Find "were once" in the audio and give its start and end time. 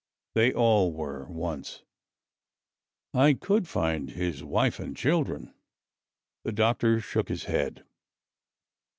0.91-1.83